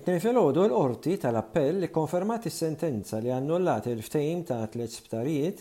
It-tnejn 0.00 0.22
filgħodu 0.24 0.62
l-qorti 0.64 1.16
tal-appell 1.20 1.80
li 1.82 1.88
konfermat 1.92 2.46
is-sentenza 2.48 3.18
li 3.20 3.28
annullat 3.36 3.84
il-ftehim 3.92 4.46
ta' 4.48 4.62
tliet 4.72 4.94
sptarijiet 4.96 5.58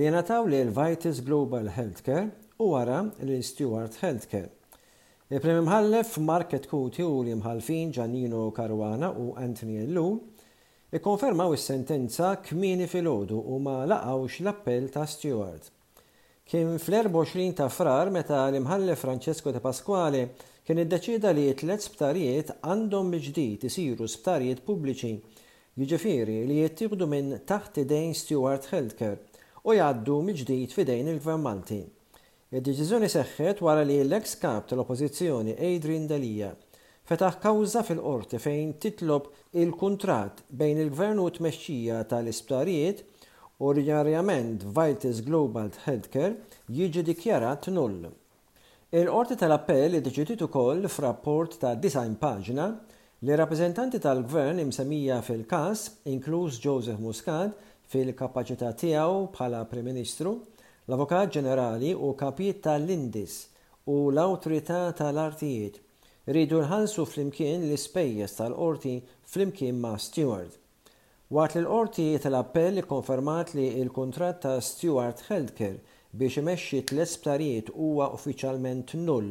li 0.00 0.08
nataw 0.14 0.46
li 0.48 0.62
l-Vitis 0.64 1.20
Global 1.26 1.68
Healthcare 1.74 2.22
u 2.56 2.70
wara 2.70 3.02
l-Stewart 3.20 3.98
Healthcare. 4.00 4.48
Il-Prem 5.28 5.60
imħallef 5.66 6.16
Market 6.24 6.70
Kuti 6.72 7.04
u 7.04 7.20
li 7.26 7.36
mħalfin 7.36 7.92
Giannino 7.98 8.46
Caruana 8.56 9.12
u 9.12 9.34
Anthony 9.36 9.76
Ellu 9.82 10.08
ikkonfermaw 10.96 11.52
is-sentenza 11.58 12.32
kmini 12.48 12.88
filgħodu 12.88 13.36
u 13.44 13.60
ma 13.60 13.82
laqgħux 13.92 14.40
l-appell 14.46 14.88
ta' 14.96 15.04
Stewart. 15.04 15.60
Kien 16.48 16.78
fl-24 16.80 17.52
ta' 17.60 17.68
frar 17.68 18.08
meta 18.08 18.40
l-imħallef 18.48 19.04
Francesco 19.04 19.52
De 19.52 19.60
Pasquale 19.60 20.30
kien 20.66 20.82
iddeċida 20.82 21.30
li 21.30 21.42
tliet 21.54 21.84
sptarijiet 21.84 22.48
għandhom 22.66 23.12
ġdid 23.22 23.66
isiru 23.68 24.08
sptarijiet 24.10 24.64
pubbliċi 24.66 25.10
jiġifieri 25.78 26.34
li 26.48 26.56
jittieħdu 26.64 27.06
minn 27.12 27.36
taħt 27.50 27.84
idejn 27.84 28.16
Stewart 28.20 28.66
Healthcare 28.72 29.20
u 29.70 29.76
jgħaddu 29.76 30.16
miġdid 30.30 30.74
fidejn 30.74 31.12
il-Vermanti. 31.12 31.78
Id-deċiżjoni 32.56 33.12
seħħet 33.14 33.62
wara 33.66 33.84
li 33.86 34.00
l 34.02 34.18
eks 34.18 34.34
kap 34.42 34.66
tal-Oppożizzjoni 34.70 35.54
Adrian 35.70 36.10
Dalija 36.10 36.50
fetaħ 37.06 37.38
kawża 37.46 37.84
fil-qorti 37.86 38.42
fejn 38.42 38.74
titlob 38.82 39.30
il-kontrat 39.62 40.42
bejn 40.50 40.82
il-gvern 40.88 41.22
u 41.22 41.30
tmexxija 41.38 42.02
tal-isptarijiet 42.10 43.06
u 43.62 43.70
ordinarjament 43.70 44.66
Vitis 44.74 45.22
Global 45.30 45.70
Healthcare 45.86 46.34
jiġi 46.74 47.06
dikjarat 47.12 47.70
null. 47.70 48.08
Il-Qorti 48.94 49.34
tal-Appell 49.34 49.96
iddeċidiet 49.98 50.44
ukoll 50.46 50.84
f'rapport 50.86 51.56
ta' 51.58 51.72
design 51.74 52.12
paġna 52.20 52.66
li 53.26 53.34
rappreżentanti 53.40 53.98
tal-Gvern 54.04 54.60
imsemmija 54.62 55.16
fil-każ, 55.26 55.80
inkluż 56.12 56.60
Joseph 56.62 57.00
Muscat, 57.02 57.50
fil-kapaċità 57.90 58.68
tiegħu 58.78 59.24
bħala 59.34 59.64
Prim 59.72 59.88
Ministru, 59.90 60.36
l-Avukat 60.86 61.34
Ġenerali 61.34 61.90
u 61.98 62.12
kapijiet 62.22 62.62
tal-Indis 62.68 63.40
u 63.90 63.96
l-Awtorità 64.12 64.84
tal-Artijiet 65.02 65.82
rridu 66.30 66.62
nħansu 66.68 67.08
flimkien 67.10 67.66
l-ispejjeż 67.66 68.38
tal-qorti 68.38 68.94
flimkien 69.34 69.82
ma' 69.82 69.96
Stewart. 69.98 70.54
Waqt 71.34 71.58
li 71.58 71.66
l-qorti 71.66 72.06
tal-appell 72.22 72.86
konfermat 72.86 73.50
li 73.58 73.66
il-kontrat 73.82 74.44
ta' 74.46 74.60
Stewart 74.62 75.26
Healthcare 75.26 75.82
biex 76.16 76.36
imexxi 76.40 76.78
tliet 76.88 77.10
sptarijiet 77.10 77.68
huwa 77.76 78.06
uffiċjalment 78.16 78.92
null 79.02 79.26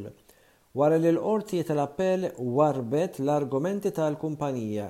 wara 0.78 1.00
li 1.02 1.10
l-qorti 1.12 1.62
tal-appell 1.66 2.28
warbet 2.58 3.18
l-argumenti 3.24 3.92
tal-kumpanija. 3.98 4.90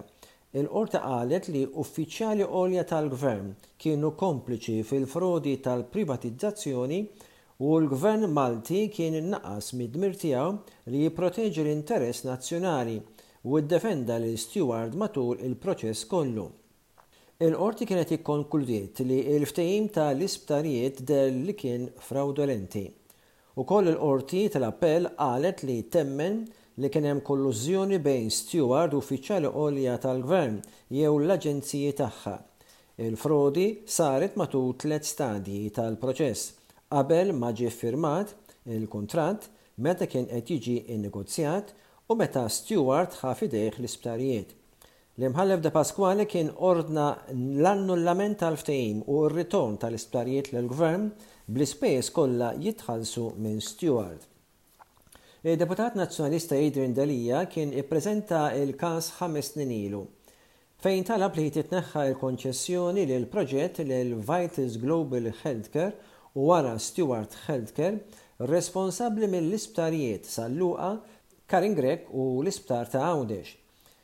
Il-qorti 0.60 1.00
qalet 1.06 1.48
li 1.54 1.62
uffiċjali 1.84 2.48
qolja 2.52 2.84
tal-gvern 2.90 3.54
kienu 3.84 4.12
kompliċi 4.24 4.82
fil-frodi 4.90 5.56
tal-privatizzazzjoni 5.68 7.00
u 7.64 7.72
l-gvern 7.80 8.28
Malti 8.36 8.86
kien 8.92 9.16
innaqas 9.22 9.72
mid-dmir 9.80 10.18
tiegħu 10.26 10.50
li 10.92 11.06
jipproteġi 11.06 11.64
l-interess 11.66 12.26
nazzjonali 12.28 12.98
u 13.48 13.62
ddefenda 13.64 14.20
l-Steward 14.24 15.00
matul 15.06 15.38
il-proċess 15.48 16.08
kollu. 16.12 16.50
Il-qorti 17.44 17.84
kienet 17.84 18.12
ikkonkludiet 18.16 19.00
li 19.04 19.18
l-ftehim 19.36 19.90
ta' 19.96 20.14
l-isptarijiet 20.16 21.02
del 21.10 21.42
li 21.44 21.56
kien 21.60 21.90
fraudolenti. 22.08 22.86
U 23.60 23.66
koll 23.68 23.90
il-qorti 23.92 24.46
tal-appell 24.54 25.10
qalet 25.20 25.66
li 25.68 25.82
temmen 25.92 26.38
li 26.80 26.90
kien 26.94 27.10
hemm 27.10 27.20
kollużjoni 27.28 28.00
bejn 28.08 28.32
steward 28.32 28.96
u 28.96 29.02
uffiċjali 29.04 29.52
għolja 29.52 29.98
tal-gvern 30.08 30.62
jew 31.02 31.12
l-aġenziji 31.26 31.92
tagħha. 32.00 32.36
Il-frodi 33.10 33.68
saret 33.98 34.40
matul 34.40 34.72
tliet 34.86 35.04
stadji 35.12 35.60
tal-proċess 35.80 36.54
qabel 36.96 37.36
ma 37.44 37.52
ġie 37.52 37.68
firmat 37.82 38.30
il 38.80 38.88
kontrat 38.96 39.50
meta 39.90 40.08
kien 40.08 40.30
qed 40.32 40.48
jiġi 40.56 40.78
innegozjat 40.96 41.76
u 42.08 42.16
meta 42.16 42.48
steward 42.60 43.20
ħafidejh 43.26 43.82
l-isptarijiet. 43.82 44.62
L-imħallef 45.16 45.62
de 45.64 45.70
Pasquale 45.76 46.24
kien 46.32 46.48
ordna 46.70 47.04
l-annullament 47.34 48.36
tal-ftehim 48.42 48.98
u 49.14 49.20
r-ritorn 49.30 49.78
tal-isptarijiet 49.84 50.50
l-gvern 50.60 51.06
bl 51.56 51.64
ispejs 51.66 52.10
kollha 52.12 52.50
jitħallsu 52.66 53.24
minn 53.46 53.62
Stewart. 53.64 54.20
Il-deputat 55.46 55.96
nazjonalista 56.02 56.60
Adrian 56.66 56.98
Dalija 56.98 57.46
kien 57.54 57.72
ippreżenta 57.80 58.42
il-każ 58.60 59.08
ħames 59.22 59.54
snin 59.54 59.72
ilu 59.78 60.02
fejn 60.84 61.06
talab 61.08 61.38
li 61.40 61.48
titneħħa 61.60 62.02
il-konċessjoni 62.10 63.06
lil 63.14 63.30
proġett 63.38 63.86
l 63.86 64.20
Vitals 64.28 64.76
Global 64.84 65.32
Healthcare 65.32 65.96
u 66.36 66.50
wara 66.52 66.76
Stewart 66.90 67.40
Healthcare 67.46 68.02
responsabli 68.52 69.32
mill-isptarijiet 69.38 70.28
sal-luqa 70.36 70.92
Karin 71.48 71.78
Grek 71.80 72.10
u 72.12 72.34
l-isptar 72.42 72.92
ta' 72.92 73.06
Għawdex 73.08 73.62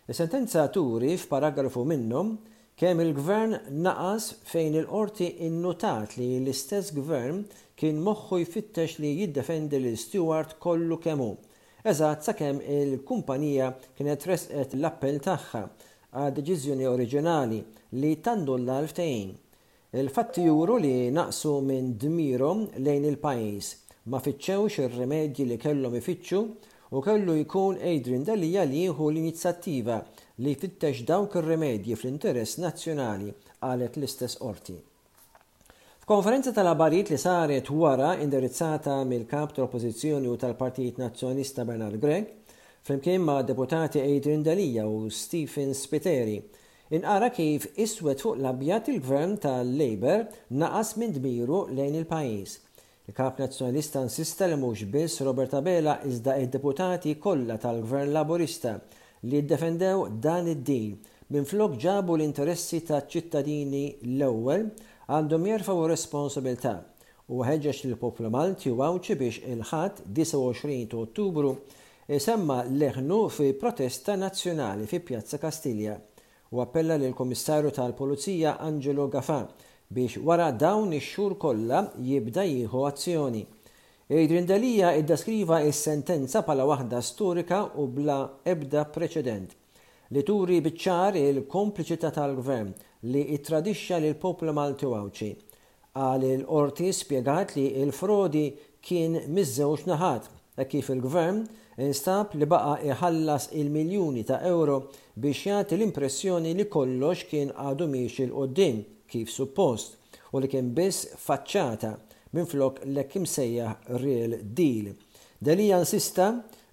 Is-sentenza 0.09 0.63
turi 0.73 1.11
f'paragrafu 1.17 1.83
minnhom 1.85 2.33
kemm 2.79 2.99
il-gvern 3.05 3.51
naqas 3.85 4.25
fejn 4.51 4.75
il-qorti 4.81 5.27
innotat 5.47 6.11
li 6.19 6.29
l-istess 6.41 6.87
gvern 6.97 7.43
kien 7.77 7.99
moħħu 8.07 8.39
jfittex 8.41 8.97
li 9.03 9.11
jiddefendi 9.19 9.77
l 9.77 9.93
stewart 10.03 10.55
kollu 10.63 10.97
kemmu. 11.05 11.29
Eżatt 11.91 12.25
sakemm 12.27 12.59
il-kumpanija 12.77 13.69
kienet 13.97 14.25
resqet 14.31 14.73
l-appell 14.79 15.21
tagħha 15.27 15.63
għad 16.21 16.41
deċiżjoni 16.41 16.89
oriġinali 16.93 17.61
li 18.01 18.11
tandulla 18.25 18.79
l-ftejn. 18.83 19.29
Il-fatti 20.01 20.45
juru 20.49 20.79
li 20.81 20.95
naqsu 21.13 21.55
minn 21.65 21.93
dmirom 22.01 22.65
lejn 22.87 23.05
il-pajis, 23.11 23.71
ma 24.09 24.17
fitxewx 24.23 24.77
ir-remedji 24.85 25.45
li 25.49 25.57
kellhom 25.61 25.95
ifittxu 25.99 26.43
u 26.91 27.01
kellu 27.01 27.35
jkun 27.39 27.77
Adrian 27.77 28.23
Dalija 28.27 28.63
li 28.67 28.79
jieħu 28.85 29.05
l-inizjattiva 29.11 29.99
li 30.43 30.51
fittex 30.59 31.05
dawk 31.07 31.37
ir-remedji 31.39 31.95
fl-interess 31.95 32.57
nazzjonali 32.59 33.31
għalet 33.63 33.95
l-istess 33.99 34.35
qorti. 34.41 34.75
F'konferenza 36.03 36.51
tal 36.51 36.67
abariet 36.73 37.11
li 37.13 37.19
saret 37.21 37.69
wara 37.71 38.15
indirizzata 38.25 38.97
mill-kap 39.07 39.53
tal-Oppożizzjoni 39.55 40.27
u 40.27 40.35
tal-Partit 40.41 40.97
Nazzjonista 40.99 41.63
Bernard 41.65 41.95
Gregg, 42.03 42.25
flimkien 42.83 43.23
ma' 43.23 43.43
deputati 43.47 44.01
Adrian 44.03 44.43
Dalija 44.43 44.83
u 44.87 45.05
Stephen 45.09 45.71
Spiteri, 45.77 46.41
inqara 46.91 47.29
kif 47.31 47.69
iswed 47.79 48.19
fuq 48.23 48.35
l-abjat 48.41 48.91
il-gvern 48.91 49.37
tal-Labor 49.43 50.25
naqas 50.59 50.97
minn 50.99 51.15
dmiru 51.15 51.67
lejn 51.71 52.01
il-pajis 52.01 52.57
Il-kap 53.07 53.39
nazzjonalista 53.39 53.99
insista 53.99 54.45
li 54.45 54.55
mhux 54.55 54.83
biss 54.85 55.15
Roberta 55.25 55.59
Bela 55.65 55.95
iżda 56.05 56.35
id-deputati 56.43 57.15
kollha 57.23 57.55
tal-Gvern 57.63 58.11
Laburista 58.13 58.75
li 59.23 59.39
ddefendew 59.49 60.03
dan 60.21 60.45
id-din 60.51 60.99
minn 61.33 61.47
flok 61.49 61.73
ġabu 61.81 62.13
l-interessi 62.19 62.83
ta' 62.85 62.99
ċittadini 63.09 63.81
l-ewwel 64.17 64.67
għandhom 65.17 65.47
jerfaw 65.49 65.81
responsabilta' 65.89 66.75
u 67.33 67.41
ħeġġeġ 67.47 67.81
lill 67.87 67.97
poplu 68.05 68.29
Malti 68.37 68.69
u 68.69 68.77
għawċi 68.85 69.17
biex 69.23 69.43
il-ħadd 69.55 70.05
29 70.21 70.93
Ottubru 71.01 71.55
isemma 72.19 72.59
leħnu 72.69 73.19
fi 73.39 73.49
protesta 73.65 74.13
nazzjonali 74.27 74.85
fi 74.93 75.01
Pjazza 75.09 75.41
Kastilja 75.41 75.97
u 76.53 76.61
appella 76.61 77.01
lill 77.01 77.17
komissarju 77.17 77.73
tal-Polizija 77.79 78.59
Angelo 78.69 79.09
Gafan 79.17 79.49
biex 79.95 80.13
wara 80.27 80.47
dawn 80.63 80.93
ix-xhur 80.95 81.33
kollha 81.43 81.79
jibda 82.07 82.43
jieħu 82.47 82.83
azzjoni. 82.89 83.41
Adrian 84.11 84.47
Dalija 84.47 84.91
iddeskriva 85.01 85.59
is-sentenza 85.67 86.41
pala 86.47 86.63
waħda 86.67 86.99
storika 87.03 87.59
u 87.79 87.85
bla 87.95 88.17
ebda 88.53 88.85
preċedent 88.95 89.57
li 90.11 90.23
turi 90.27 90.57
biċċar 90.63 91.15
il-kompliċità 91.19 92.09
tal-gvern 92.15 92.71
li 93.13 93.21
ittradixxa 93.35 94.01
lil 94.03 94.17
poplu 94.19 94.51
Malti 94.53 94.89
Wawċi. 94.91 95.29
Għal 95.95 96.25
il-qorti 96.29 96.91
spiegat 96.95 97.53
li 97.55 97.69
il-frodi 97.81 98.45
kien 98.83 99.15
miż 99.31 99.85
naħat, 99.87 100.27
e 100.59 100.67
kif 100.71 100.89
il-gvern 100.95 101.41
instab 101.87 102.35
li 102.39 102.43
baqa 102.45 102.73
iħallas 102.91 103.49
il-miljuni 103.59 104.25
ta' 104.27 104.41
euro 104.51 104.81
biex 105.15 105.47
jagħti 105.51 105.77
l-impressjoni 105.79 106.55
li 106.59 106.67
kollox 106.67 107.23
kien 107.31 107.51
għadu 107.55 107.87
miex 107.95 108.25
il-qoddim 108.27 108.83
kif 109.13 109.29
suppost 109.37 109.97
u 110.31 110.39
li 110.41 110.49
kien 110.51 110.69
biss 110.77 111.09
faċċata 111.25 111.91
minn 112.35 112.47
flok 112.47 112.79
l-ek 112.87 113.17
sejja 113.27 113.73
Real 114.03 114.37
Deal. 114.55 114.93
Dali 115.41 115.65
insista 115.73 116.27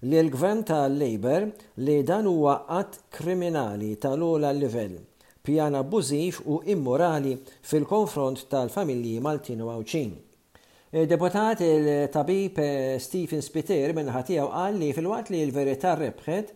li 0.07 0.19
l-gvern 0.21 0.61
tal-Labor 0.69 1.49
li 1.83 1.97
dan 2.07 2.29
huwa 2.29 2.55
qatt 2.69 3.01
kriminali 3.17 3.91
tal-ola 3.99 4.53
livell, 4.55 4.95
pjan 5.45 5.75
abbużiv 5.81 6.39
u 6.53 6.61
immorali 6.71 7.35
fil-konfront 7.73 8.45
tal-familji 8.53 9.17
Maltin 9.25 9.65
u 9.65 9.71
Awċin. 9.73 10.15
Deputat 11.09 11.59
il-tabib 11.61 12.57
eh, 12.63 12.95
Stephen 13.03 13.43
Spiter 13.45 13.91
minn 13.93 14.09
ħatijaw 14.15 14.47
qal 14.55 14.79
li 14.81 14.93
fil-waqt 14.95 15.33
li 15.35 15.43
l-verità 15.45 15.91
rebħet, 15.99 16.53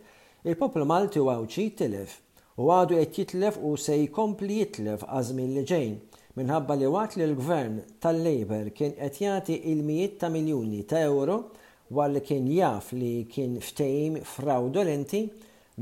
il-poplu 0.48 0.88
Malti 0.90 1.20
u 1.22 1.28
Awċi 1.30 1.68
tilef 1.78 2.16
u 2.62 2.68
għadu 2.70 2.96
qed 3.00 3.16
jitlef 3.18 3.56
u 3.66 3.70
se 3.80 3.96
jkompli 4.04 4.60
jitlef 4.60 5.02
għażmin 5.10 5.54
li 5.56 5.62
ġejn 5.70 5.94
minħabba 6.38 6.76
li 6.78 6.90
waqt 6.92 7.16
li 7.18 7.24
l-gvern 7.28 7.80
tal-Labor 8.04 8.68
kien 8.76 8.92
qed 8.98 9.18
jagħti 9.24 9.56
il-mijiet 9.72 10.18
ta' 10.20 10.30
miljuni 10.30 10.84
ta' 10.86 11.00
euro 11.08 11.38
li 12.12 12.20
kien 12.28 12.46
jaf 12.54 12.92
li 12.94 13.24
kien 13.30 13.56
ftejim 13.62 14.18
fraudolenti 14.36 15.24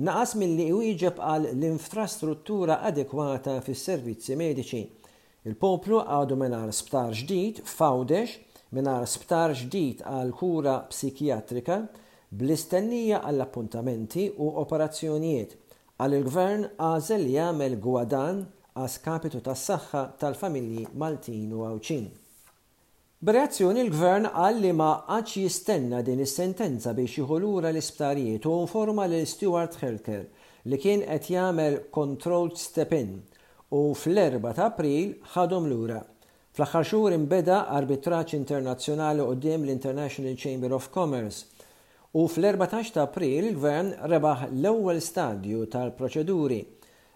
naqas 0.08 0.32
milli 0.40 0.68
li 0.70 0.78
wieġeb 0.78 1.20
għal 1.20 1.50
l-infrastruttura 1.52 2.78
adekwata 2.88 3.58
fis 3.64 3.82
servizzi 3.88 4.36
mediċi. 4.40 4.80
Il-poplu 5.48 6.00
għadu 6.02 6.36
minar 6.40 6.72
sptar 6.74 7.12
ġdid, 7.18 7.60
fawdex, 7.68 8.36
minar 8.76 9.04
sptar 9.08 9.52
ġdid 9.58 10.00
għal 10.08 10.32
kura 10.36 10.78
psikjatrika, 10.90 11.82
bl-istennija 12.32 13.20
għall 13.28 13.44
appuntamenti 13.46 14.28
u 14.38 14.52
operazzjonijiet 14.64 15.56
għal 16.00 16.14
il-gvern 16.16 16.62
għażel 16.78 17.24
li 17.26 17.32
jagħmel 17.36 17.74
gwadan 17.84 18.38
għas 18.82 19.00
kapitu 19.04 19.40
tas-saħħa 19.44 20.00
tal-familji 20.22 20.84
Maltin 21.02 21.50
u 21.52 21.66
Awċin. 21.68 22.06
B'reazzjoni 23.22 23.82
l-gvern 23.84 24.26
qal 24.34 24.56
li 24.64 24.70
ma 24.74 24.92
għax 25.16 25.36
jistenna 25.42 26.00
din 26.02 26.22
is-sentenza 26.24 26.94
biex 26.96 27.20
jħolura 27.22 27.70
l-isptarijiet 27.74 28.48
u 28.50 28.54
informa 28.64 29.04
l 29.10 29.20
Stewart 29.32 29.76
Helker 29.82 30.24
li 30.70 30.78
kien 30.80 31.04
qed 31.04 31.28
jagħmel 31.36 31.78
controlled 31.94 32.56
step-in 32.64 33.12
u 33.76 33.84
fl-4 33.92 34.56
ta' 34.56 34.66
April 34.72 35.12
ħadhom 35.36 35.68
lura. 35.70 36.00
Fl-aħħar 36.52 36.86
xhur 36.88 37.14
imbeda 37.16 37.62
arbitraġġ 37.76 38.34
internazzjonali 38.40 39.24
qudiem 39.30 39.68
l-International 39.68 40.34
Chamber 40.36 40.74
of 40.76 40.90
Commerce 40.92 41.46
u 42.14 42.26
fl-14 42.28 42.92
ta' 42.92 43.04
april 43.08 43.44
il-gvern 43.48 43.94
rebaħ 44.12 44.42
l-ewwel 44.50 44.98
stadju 45.00 45.62
tal-proċeduri. 45.72 46.58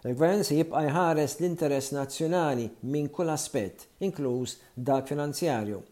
Il-gvern 0.09 0.41
se 0.47 0.55
jibqa' 0.57 0.81
jħares 0.87 1.35
l-interess 1.37 1.93
nazzjonali 1.93 2.65
minn 2.89 3.11
kull 3.13 3.29
aspett, 3.29 3.85
inkluż 4.01 4.55
dak 4.73 5.05
finanzjarju. 5.11 5.83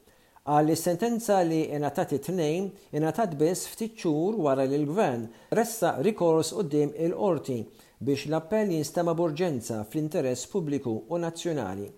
Għal 0.50 0.74
sentenza 0.78 1.40
li 1.46 1.62
inatat 1.78 2.16
it-tnejn 2.18 2.72
inatat 2.98 3.38
biss 3.38 3.68
ftit 3.76 3.94
xhur 3.98 4.40
wara 4.46 4.66
li 4.70 4.80
l-gvern 4.82 5.28
ressa 5.54 5.96
rikors 6.06 6.52
qudiem 6.58 6.92
il-qorti 7.06 7.60
biex 8.02 8.26
l-appell 8.32 8.74
jinstema 8.74 9.14
burġenza 9.18 9.84
fl-interess 9.86 10.50
pubbliku 10.50 11.00
u 11.10 11.18
nazzjonali. 11.22 11.92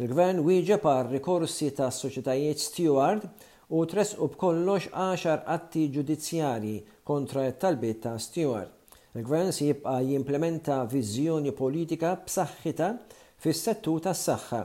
Il-gvern 0.00 0.40
wieġeb 0.44 0.84
għal 0.88 1.10
rikorsi 1.16 1.72
ta' 1.76 1.92
soċjetajiet 1.92 2.64
Steward 2.70 3.28
u 3.74 3.80
tresqu 3.90 4.28
b'kollox 4.30 4.86
10 5.02 5.40
atti 5.50 5.82
ġudizzjarji 5.94 6.76
kontra 7.04 7.42
t-talbiet 7.50 7.98
ta' 8.04 8.12
Stewart. 8.22 8.68
Il-gvern 9.18 9.50
si 9.52 9.66
jibqa' 9.72 9.96
jimplementa 10.12 10.76
viżjoni 10.86 11.50
politika 11.58 12.12
b'saħħita 12.22 12.90
fis-settu 13.42 13.94
tas-saħħa 14.04 14.60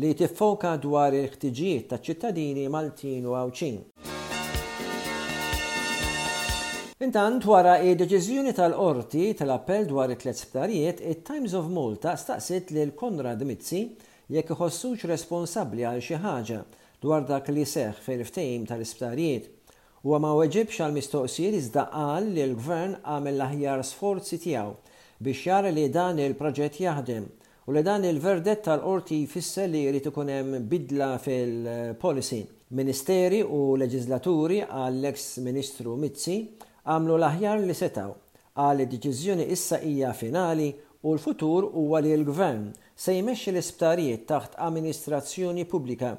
li 0.00 0.14
tiffoka 0.16 0.70
dwar 0.80 1.12
il-ħtiġijiet 1.18 1.90
ta' 1.92 1.98
ċittadini 2.06 2.64
Maltin 2.72 3.26
u 3.28 3.34
Awċin. 3.36 3.76
Intant 7.04 7.44
wara 7.50 7.74
id-deċiżjoni 7.84 8.54
tal-qorti 8.56 9.26
tal-appell 9.42 9.90
dwar 9.92 10.08
it-tlet 10.16 10.40
sptarijiet, 10.40 11.04
it-Times 11.04 11.52
of 11.60 11.68
Malta 11.74 12.16
staqsit 12.16 12.72
lil 12.78 12.94
Konrad 12.96 13.44
Mizzi 13.44 13.84
jekk 14.32 14.56
iħossux 14.56 15.04
responsabbli 15.12 15.84
għal 15.90 16.00
xi 16.00 16.22
ħaġa 16.24 16.62
dwar 17.04 17.24
dak 17.28 17.48
li 17.52 17.64
seħ 17.70 17.98
fil 18.04 18.22
ftejm 18.24 18.62
tal-isptarijiet 18.68 19.48
u 20.08 20.16
ma 20.22 20.30
weġibx 20.38 20.78
għal 20.84 20.94
mistoqsijiet 20.96 21.56
iżda 21.60 21.82
qal 21.92 22.28
li 22.36 22.42
l-gvern 22.46 22.94
għamel 23.02 23.36
l-aħjar 23.36 23.82
sforzi 23.92 24.38
tiegħu 24.44 24.72
biex 25.26 25.42
jara 25.50 25.72
li 25.76 25.84
dan 25.92 26.20
il-proġett 26.24 26.78
jaħdem 26.84 27.26
u 27.68 27.74
li 27.74 27.82
dan 27.88 28.08
il-verdett 28.08 28.64
tal-qorti 28.70 29.18
jfisser 29.26 29.68
li 29.72 29.82
jrid 29.88 30.08
ikun 30.10 30.30
hemm 30.32 30.66
bidla 30.68 31.10
fil-policy. 31.24 32.40
Ministeri 32.76 33.38
u 33.40 33.76
leġislaturi 33.80 34.58
għall-ex 34.66 35.28
Ministru 35.46 35.94
Mizzi 36.00 36.34
għamlu 36.88 37.16
l-aħjar 37.20 37.62
li 37.62 37.76
setaw 37.78 38.14
għal 38.64 38.84
deċiżjoni 38.90 39.46
issa 39.54 39.80
hija 39.80 40.12
finali 40.18 40.70
u 41.04 41.12
l-futur 41.14 41.68
huwa 41.72 42.00
li 42.04 42.12
l-gvern 42.18 42.68
se 42.96 43.16
jmexxi 43.18 43.52
l-isptarijiet 43.54 44.24
taħt 44.32 44.58
amministrazzjoni 44.68 45.64
pubblika 45.72 46.16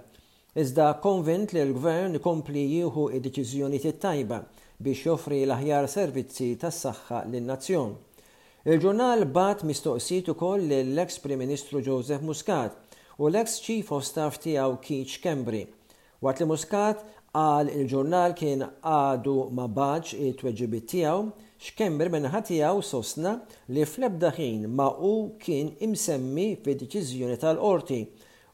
Iżda 0.62 0.94
konvent 1.04 1.52
li 1.54 1.60
l-gvern 1.66 2.13
kompli 2.24 2.62
jieħu 2.74 3.02
id 3.18 3.25
tit 3.36 3.98
tajba 4.04 4.36
biex 4.86 5.02
joffri 5.07 5.40
l-aħjar 5.48 5.86
servizzi 5.94 6.46
tas 6.62 6.78
saħħa 6.86 7.18
lin-nazzjon. 7.34 7.90
Il-ġurnal 8.63 9.25
bat 9.36 9.66
mistoqsit 9.68 10.30
ukoll 10.31 10.63
l-ex 10.78 11.18
Prim 11.25 11.42
Ministru 11.44 11.81
Joseph 11.84 12.24
Muscat 12.30 12.72
u 13.19 13.28
l-ex 13.28 13.57
Chief 13.66 13.92
of 13.98 14.07
Staff 14.07 14.40
tiegħu 14.46 14.78
Keach 14.88 15.18
Kembri. 15.25 15.66
Waqt 16.24 16.46
li 16.46 16.48
Muscat 16.54 17.04
għal 17.36 17.74
il-ġurnal 17.75 18.36
kien 18.40 18.63
għadu 18.69 19.36
ma 19.60 19.66
baġ 19.68 20.13
it-tweġibit 20.30 20.88
tiegħu, 20.94 21.34
x'kembri 21.68 22.13
minnaħa 22.16 22.42
tiegħu 22.54 22.86
sostna 22.94 23.42
li 23.75 23.84
fl-ebda 23.84 24.31
ħin 24.40 24.69
ma' 24.72 24.88
u 25.04 25.13
kien 25.44 25.74
imsemmi 25.90 26.48
fid-deċiżjoni 26.63 27.42
tal-qorti 27.44 28.00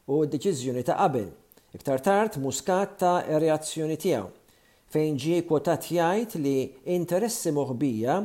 u 0.10 0.24
d-deċiżjoni 0.26 0.88
ta' 0.90 0.98
qabel. 1.04 1.30
Iktar 1.74 2.02
tard 2.04 2.34
muskat 2.44 2.98
ta' 3.00 3.22
reazzjoni 3.40 3.96
tiegħu 4.04 4.28
fejn 4.92 5.18
ġie 5.24 5.38
kwotat 5.50 5.86
jgħid 5.88 6.34
li 6.44 6.56
interessi 6.96 7.54
moħbija 7.56 8.16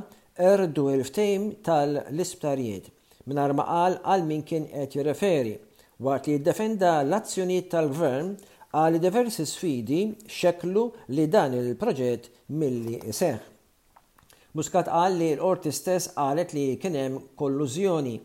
erdu 0.50 0.86
il-ftejm 0.90 1.44
tal-isptarijiet 1.68 2.88
minar 3.30 3.54
maqal 3.60 3.94
għal 4.02 4.24
min 4.32 4.42
kien 4.50 4.66
qed 4.74 4.96
jirreferi 4.98 5.52
waqt 6.08 6.26
li 6.26 6.34
jiddefenda 6.38 6.96
l-azzjonijiet 7.06 7.68
tal-gvern 7.76 8.32
għal 8.82 8.98
diversi 9.06 9.46
sfidi 9.52 10.00
xeklu 10.38 10.82
li 11.14 11.28
dan 11.36 11.54
il-proġett 11.60 12.26
milli 12.58 12.98
iseħ. 13.12 13.38
Muscat 14.58 14.90
qal 14.90 15.16
li 15.22 15.30
l-qorti 15.36 15.70
stess 15.72 16.10
qalet 16.18 16.50
li 16.58 16.66
kien 16.82 16.98
hemm 16.98 17.22
kollużjoni 17.38 18.18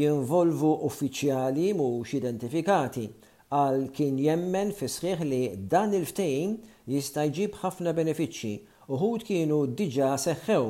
jinvolvu 0.00 0.72
uffiċjali 0.88 1.68
mhux 1.76 2.16
identifikati 2.18 3.06
għal 3.54 3.82
kien 3.94 4.16
jemmen 4.18 4.70
fisħiħ 4.74 5.20
li 5.28 5.40
dan 5.72 5.92
il-ftejn 5.94 6.54
jista' 6.90 7.24
jġib 7.30 7.58
ħafna 7.60 7.92
benefiċċji 7.94 8.54
uħud 8.96 9.24
kienu 9.28 9.58
diġa 9.80 10.08
seħħew 10.24 10.62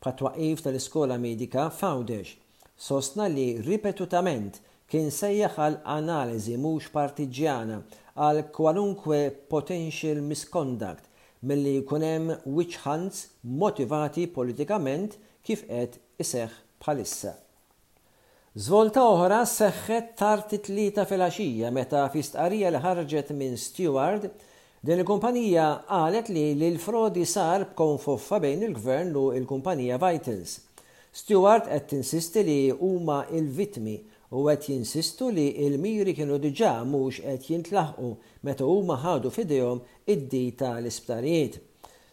bħat-twaqif 0.00 0.62
tal-iskola 0.66 1.18
medika 1.24 1.66
fawdex. 1.80 2.32
Sostna 2.80 3.26
li 3.28 3.44
ripetutament 3.66 4.56
kien 4.90 5.10
sejjaħ 5.12 5.58
għal 5.66 5.78
analiżi 5.98 6.56
mhux 6.62 6.88
partiġjana 6.96 7.82
għal 8.24 8.42
kwalunkwe 8.56 9.20
potential 9.52 10.24
misconduct 10.32 11.10
milli 11.50 11.76
jkun 11.82 12.04
hemm 12.08 12.34
witch 12.56 12.80
hunts 12.86 13.26
motivati 13.64 14.26
politikament 14.38 15.20
kif 15.44 15.68
qed 15.68 16.00
iseħħ 16.24 16.58
bħalissa. 16.80 17.36
Zvolta 18.58 19.02
oħra 19.06 19.36
seħħet 19.46 20.06
tarti 20.18 20.58
tlita 20.58 21.04
fil-axija 21.06 21.68
meta 21.70 22.00
fistqarija 22.10 22.72
li 22.74 22.80
ħarġet 22.82 23.28
minn 23.38 23.54
Stewart 23.54 24.24
din 24.82 24.96
il-kumpanija 24.98 25.66
qalet 25.90 26.32
li 26.34 26.42
l-frodi 26.70 27.22
sar 27.30 27.68
b'konfuffa 27.70 28.40
bejn 28.42 28.66
il-gvern 28.70 29.14
u 29.14 29.24
il-kumpanija 29.38 30.00
Vitals. 30.02 30.56
Stewart 31.20 31.70
qed 31.70 31.86
tinsisti 31.94 32.42
li 32.50 32.58
huma 32.74 33.20
il-vitmi 33.30 33.96
u 34.34 34.44
qed 34.50 34.66
jinsistu 34.72 35.30
li 35.38 35.48
il-miri 35.68 36.16
kienu 36.18 36.40
diġa 36.42 36.74
mhux 36.90 37.22
qed 37.22 37.50
jintlaħqu 37.54 38.10
meta 38.50 38.66
huma 38.66 38.98
ħadu 39.04 39.30
fidejhom 39.30 39.86
id-dita 40.10 40.74
l-isptarijiet. 40.82 41.60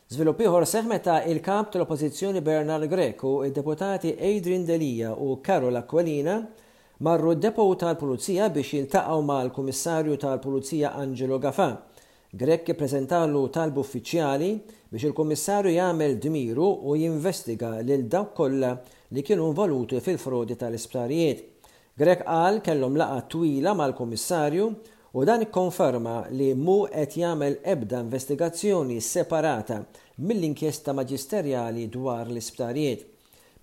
Zvilupp 0.08 0.40
ieħor 0.40 0.64
meta 0.88 1.18
il-kap 1.28 1.74
tal-oppożizzjoni 1.74 2.40
Bernard 2.40 2.86
Greco, 2.88 3.44
id-deputati 3.44 4.14
Adrian 4.18 4.64
Delija 4.64 5.10
u 5.12 5.42
Karol 5.44 5.76
Aqualina 5.76 6.38
marru 7.04 7.34
d-depo 7.36 7.66
tal-Pulizija 7.82 8.48
biex 8.56 8.70
jiltaqgħu 8.78 9.18
mal-Kummissarju 9.28 10.16
tal-Pulizija 10.24 10.94
Angelo 11.02 11.40
Gaffa. 11.44 11.68
Grek 12.32 12.72
prezentalu 12.80 13.42
tal 13.50 13.76
uffiċjali 13.84 14.52
biex 14.94 15.10
il-Kummissarju 15.10 15.76
jagħmel 15.76 16.16
dmiru 16.24 16.70
u 16.88 16.96
jinvestiga 17.02 17.74
lil 17.84 18.08
dawk 18.08 18.32
kollha 18.40 18.78
li 19.12 19.22
kienu 19.28 19.50
involuti 19.52 20.00
fil-frodi 20.08 20.56
tal-isptarijiet. 20.64 21.44
Grek 22.00 22.24
qal 22.24 22.62
kellhom 22.64 22.96
laqa 22.96 23.26
twila 23.36 23.76
mal-Kummissarju 23.84 24.72
u 25.14 25.26
dan 25.26 25.42
ikkonferma 25.42 26.16
li 26.36 26.50
mu 26.66 26.78
qed 26.96 27.16
jagħmel 27.22 27.56
ebda 27.74 28.00
investigazzjoni 28.04 28.98
separata 29.02 29.80
mill-inkjesta 30.28 30.94
maġisterjali 30.98 31.86
dwar 31.94 32.28
l-isptarijiet. 32.28 33.06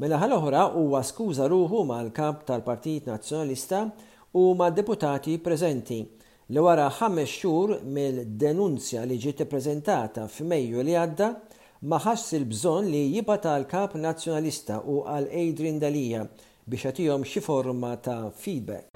Mela 0.00 0.18
ħal 0.22 0.32
oħra 0.38 0.62
huwa 0.78 1.02
skuża 1.06 1.46
ruħu 1.50 1.82
mal-kap 1.90 2.44
tal-Partit 2.48 3.10
Nazzjonalista 3.10 3.82
u 4.40 4.46
mad 4.58 4.74
deputati 4.78 5.36
preżenti 5.42 6.00
li 6.54 6.60
wara 6.66 6.88
ħames 7.00 7.28
xhur 7.38 7.76
mill-denunzja 7.96 9.04
li 9.06 9.20
ġiet 9.22 9.44
ippreżentata 9.46 10.26
f'Mejju 10.28 10.82
li 10.84 10.96
għadda 11.04 11.28
ma 11.90 12.00
ħass 12.02 12.34
il-bżonn 12.40 12.88
li 12.90 13.04
jibqa' 13.18 13.38
tal 13.46 13.66
kap 13.70 13.94
nazzjonalista 14.00 14.80
u 14.88 15.02
għal 15.04 15.28
Adrian 15.30 15.78
Dalija 15.82 16.24
biex 16.64 16.88
għatijom 16.90 17.28
xi 17.28 17.44
forma 17.44 17.94
ta' 18.00 18.32
feedback. 18.32 18.93